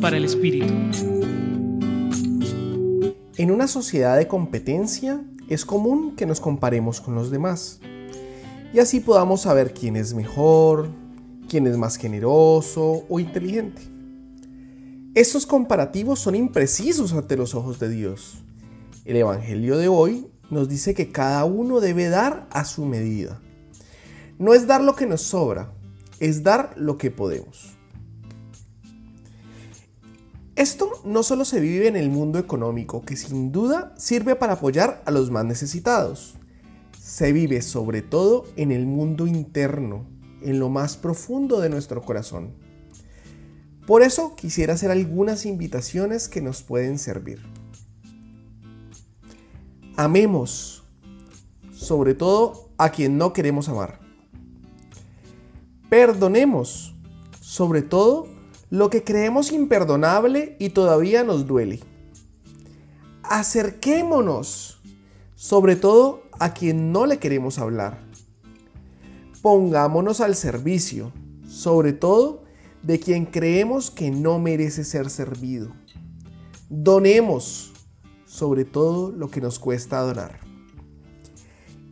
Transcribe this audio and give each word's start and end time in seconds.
Para 0.00 0.16
el 0.16 0.24
Espíritu. 0.24 0.72
En 3.36 3.50
una 3.50 3.68
sociedad 3.68 4.16
de 4.16 4.26
competencia 4.26 5.22
es 5.48 5.64
común 5.64 6.16
que 6.16 6.26
nos 6.26 6.40
comparemos 6.40 7.00
con 7.00 7.14
los 7.14 7.30
demás 7.30 7.78
y 8.72 8.80
así 8.80 9.00
podamos 9.00 9.42
saber 9.42 9.74
quién 9.74 9.96
es 9.96 10.14
mejor, 10.14 10.88
quién 11.48 11.66
es 11.66 11.76
más 11.76 11.96
generoso 11.96 13.04
o 13.08 13.20
inteligente. 13.20 13.82
Estos 15.14 15.46
comparativos 15.46 16.18
son 16.18 16.34
imprecisos 16.34 17.12
ante 17.12 17.36
los 17.36 17.54
ojos 17.54 17.78
de 17.78 17.90
Dios. 17.90 18.42
El 19.04 19.16
Evangelio 19.16 19.76
de 19.76 19.86
hoy 19.86 20.26
nos 20.50 20.68
dice 20.68 20.94
que 20.94 21.12
cada 21.12 21.44
uno 21.44 21.80
debe 21.80 22.08
dar 22.08 22.48
a 22.50 22.64
su 22.64 22.86
medida. 22.86 23.40
No 24.38 24.54
es 24.54 24.66
dar 24.66 24.82
lo 24.82 24.96
que 24.96 25.06
nos 25.06 25.20
sobra, 25.20 25.72
es 26.20 26.42
dar 26.42 26.74
lo 26.76 26.96
que 26.96 27.10
podemos. 27.10 27.81
Esto 30.62 30.92
no 31.04 31.24
solo 31.24 31.44
se 31.44 31.58
vive 31.58 31.88
en 31.88 31.96
el 31.96 32.08
mundo 32.08 32.38
económico, 32.38 33.02
que 33.04 33.16
sin 33.16 33.50
duda 33.50 33.92
sirve 33.98 34.36
para 34.36 34.52
apoyar 34.52 35.02
a 35.06 35.10
los 35.10 35.28
más 35.28 35.44
necesitados. 35.44 36.36
Se 37.00 37.32
vive 37.32 37.62
sobre 37.62 38.00
todo 38.00 38.44
en 38.54 38.70
el 38.70 38.86
mundo 38.86 39.26
interno, 39.26 40.06
en 40.40 40.60
lo 40.60 40.68
más 40.68 40.96
profundo 40.96 41.58
de 41.58 41.68
nuestro 41.68 42.02
corazón. 42.02 42.52
Por 43.88 44.02
eso 44.02 44.36
quisiera 44.36 44.74
hacer 44.74 44.92
algunas 44.92 45.46
invitaciones 45.46 46.28
que 46.28 46.40
nos 46.40 46.62
pueden 46.62 47.00
servir. 47.00 47.42
Amemos, 49.96 50.84
sobre 51.74 52.14
todo 52.14 52.68
a 52.78 52.90
quien 52.90 53.18
no 53.18 53.32
queremos 53.32 53.68
amar. 53.68 53.98
Perdonemos, 55.90 56.94
sobre 57.40 57.82
todo 57.82 58.31
lo 58.72 58.88
que 58.88 59.04
creemos 59.04 59.52
imperdonable 59.52 60.56
y 60.58 60.70
todavía 60.70 61.24
nos 61.24 61.46
duele. 61.46 61.80
Acerquémonos, 63.22 64.80
sobre 65.34 65.76
todo 65.76 66.22
a 66.40 66.54
quien 66.54 66.90
no 66.90 67.04
le 67.04 67.18
queremos 67.18 67.58
hablar. 67.58 67.98
Pongámonos 69.42 70.22
al 70.22 70.34
servicio, 70.36 71.12
sobre 71.46 71.92
todo 71.92 72.44
de 72.82 72.98
quien 72.98 73.26
creemos 73.26 73.90
que 73.90 74.10
no 74.10 74.38
merece 74.38 74.84
ser 74.84 75.10
servido. 75.10 75.70
Donemos 76.70 77.74
sobre 78.24 78.64
todo 78.64 79.12
lo 79.12 79.30
que 79.30 79.42
nos 79.42 79.58
cuesta 79.58 80.00
donar. 80.00 80.40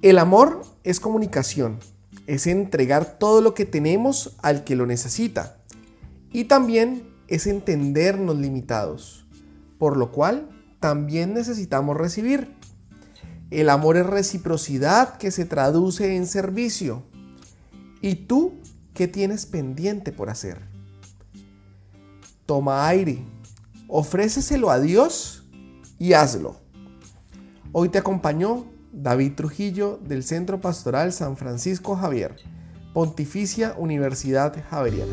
El 0.00 0.20
amor 0.20 0.62
es 0.84 1.00
comunicación, 1.00 1.80
es 2.28 2.46
entregar 2.46 3.18
todo 3.18 3.40
lo 3.40 3.52
que 3.52 3.64
tenemos 3.64 4.36
al 4.42 4.62
que 4.62 4.76
lo 4.76 4.86
necesita 4.86 5.57
y 6.32 6.44
también 6.44 7.08
es 7.28 7.46
entendernos 7.46 8.38
limitados, 8.38 9.26
por 9.78 9.96
lo 9.96 10.12
cual 10.12 10.48
también 10.80 11.34
necesitamos 11.34 11.96
recibir. 11.96 12.54
El 13.50 13.70
amor 13.70 13.96
es 13.96 14.06
reciprocidad 14.06 15.16
que 15.18 15.30
se 15.30 15.44
traduce 15.44 16.16
en 16.16 16.26
servicio. 16.26 17.02
¿Y 18.00 18.14
tú 18.26 18.54
qué 18.94 19.08
tienes 19.08 19.46
pendiente 19.46 20.12
por 20.12 20.30
hacer? 20.30 20.68
toma 22.48 22.88
aire, 22.88 23.18
ofréceselo 23.88 24.70
a 24.70 24.80
Dios 24.80 25.44
y 25.98 26.14
hazlo. 26.14 26.56
Hoy 27.72 27.90
te 27.90 27.98
acompañó 27.98 28.64
David 28.90 29.34
Trujillo 29.34 30.00
del 30.02 30.24
Centro 30.24 30.58
Pastoral 30.58 31.12
San 31.12 31.36
Francisco 31.36 31.94
Javier, 31.94 32.36
Pontificia 32.94 33.74
Universidad 33.76 34.56
Javeriana. 34.70 35.12